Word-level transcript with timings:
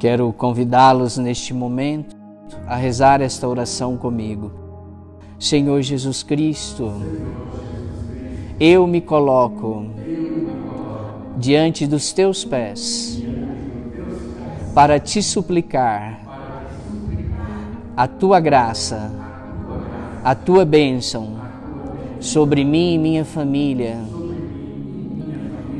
Quero 0.00 0.32
convidá-los 0.32 1.18
neste 1.18 1.52
momento 1.52 2.16
a 2.66 2.74
rezar 2.74 3.20
esta 3.20 3.46
oração 3.46 3.98
comigo. 3.98 4.50
Senhor 5.38 5.82
Jesus 5.82 6.22
Cristo, 6.22 6.90
eu 8.58 8.86
me 8.86 9.02
coloco 9.02 9.84
diante 11.36 11.86
dos 11.86 12.14
teus 12.14 12.46
pés 12.46 13.22
para 14.74 14.98
te 14.98 15.22
suplicar 15.22 16.18
a 17.94 18.08
tua 18.08 18.40
graça, 18.40 19.12
a 20.24 20.34
tua 20.34 20.64
bênção 20.64 21.38
sobre 22.18 22.64
mim 22.64 22.94
e 22.94 22.98
minha 22.98 23.24
família, 23.26 23.98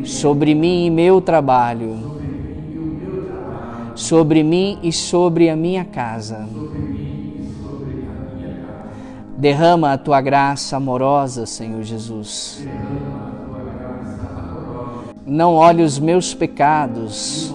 sobre 0.05 0.55
mim 0.55 0.85
e 0.85 0.91
meu 0.91 1.23
trabalho 1.23 2.20
sobre 4.01 4.43
mim 4.43 4.79
e 4.83 4.91
sobre 4.91 5.51
a 5.51 5.55
minha 5.55 5.85
casa. 5.85 6.49
Derrama 9.37 9.93
a 9.93 9.99
tua 9.99 10.23
graça 10.23 10.79
amorosa, 10.79 11.45
Senhor 11.45 11.83
Jesus. 11.83 12.67
Não 15.27 15.55
olhe 15.55 15.83
os 15.83 15.99
meus 15.99 16.33
pecados, 16.33 17.55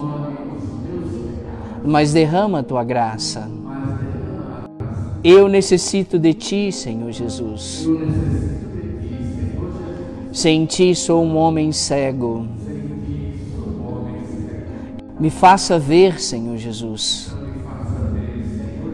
mas 1.84 2.12
derrama 2.12 2.60
a 2.60 2.62
tua 2.62 2.84
graça. 2.84 3.50
Eu 5.24 5.48
necessito 5.48 6.16
de 6.16 6.32
ti, 6.32 6.70
Senhor 6.70 7.10
Jesus. 7.10 7.88
Sem 10.32 10.64
ti 10.64 10.94
sou 10.94 11.24
um 11.24 11.36
homem 11.36 11.72
cego. 11.72 12.46
Me 15.18 15.30
faça 15.30 15.78
ver, 15.78 16.20
Senhor 16.20 16.56
Jesus, 16.56 17.34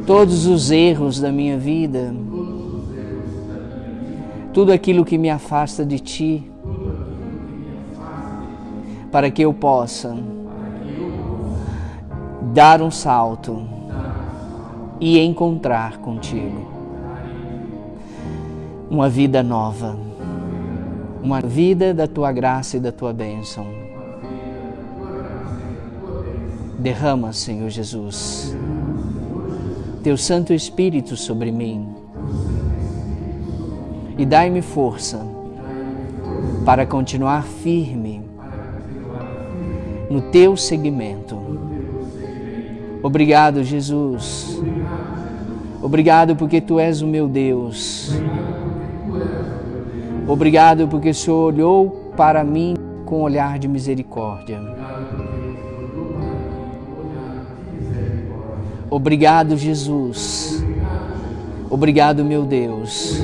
todos 0.06 0.46
os 0.46 0.70
erros 0.70 1.20
da 1.20 1.32
minha 1.32 1.58
vida, 1.58 2.14
tudo 4.52 4.72
aquilo 4.72 5.04
que 5.04 5.18
me 5.18 5.28
afasta 5.30 5.84
de 5.84 5.98
Ti, 5.98 6.50
para 9.10 9.30
que 9.30 9.42
eu 9.42 9.52
possa 9.52 10.16
dar 12.54 12.80
um 12.80 12.90
salto 12.90 13.66
e 15.00 15.18
encontrar 15.18 15.98
contigo 15.98 16.70
uma 18.88 19.08
vida 19.08 19.42
nova, 19.42 19.96
uma 21.22 21.40
vida 21.40 21.94
da 21.94 22.06
tua 22.06 22.30
graça 22.30 22.76
e 22.76 22.80
da 22.80 22.92
tua 22.92 23.12
bênção. 23.12 23.66
Derrama, 26.82 27.32
Senhor 27.32 27.70
Jesus, 27.70 28.56
teu 30.02 30.16
Santo 30.16 30.52
Espírito 30.52 31.16
sobre 31.16 31.52
mim 31.52 31.86
e 34.18 34.26
dai-me 34.26 34.60
força 34.60 35.24
para 36.64 36.84
continuar 36.84 37.44
firme 37.44 38.20
no 40.10 40.20
teu 40.22 40.56
seguimento. 40.56 41.38
Obrigado, 43.00 43.62
Jesus. 43.62 44.60
Obrigado 45.80 46.34
porque 46.34 46.60
tu 46.60 46.80
és 46.80 47.00
o 47.00 47.06
meu 47.06 47.28
Deus. 47.28 48.10
Obrigado 50.26 50.88
porque 50.88 51.10
o 51.10 51.14
Senhor 51.14 51.54
olhou 51.54 52.12
para 52.16 52.42
mim 52.42 52.74
com 53.04 53.20
um 53.20 53.22
olhar 53.22 53.56
de 53.56 53.68
misericórdia. 53.68 54.60
Obrigado, 58.92 59.56
Jesus. 59.56 60.62
Obrigado, 61.70 62.22
meu 62.22 62.44
Deus. 62.44 63.22